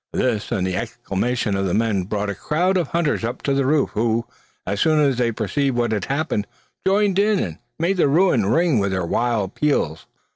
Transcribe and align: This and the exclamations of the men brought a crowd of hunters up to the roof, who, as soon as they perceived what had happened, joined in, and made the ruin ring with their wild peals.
This 0.13 0.51
and 0.51 0.65
the 0.65 0.75
exclamations 0.75 1.55
of 1.55 1.67
the 1.67 1.75
men 1.75 2.05
brought 2.05 2.31
a 2.31 2.33
crowd 2.33 2.75
of 2.75 2.87
hunters 2.87 3.23
up 3.23 3.43
to 3.43 3.53
the 3.53 3.67
roof, 3.67 3.91
who, 3.93 4.25
as 4.65 4.81
soon 4.81 4.99
as 4.99 5.19
they 5.19 5.31
perceived 5.31 5.77
what 5.77 5.91
had 5.91 6.05
happened, 6.05 6.47
joined 6.87 7.19
in, 7.19 7.37
and 7.37 7.59
made 7.77 7.97
the 7.97 8.07
ruin 8.07 8.47
ring 8.47 8.79
with 8.79 8.93
their 8.93 9.05
wild 9.05 9.53
peals. 9.53 10.07